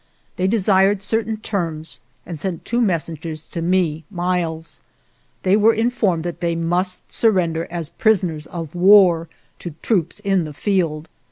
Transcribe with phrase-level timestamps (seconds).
[0.37, 4.81] They de sired certain terms and sent two messengers to me (Miles).
[5.43, 9.29] They were informed that 153 GERONIMO they must surrender as prisoners of war
[9.59, 11.07] to troops in the field.